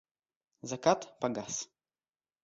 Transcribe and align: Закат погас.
Закат 0.69 1.01
погас. 1.19 1.55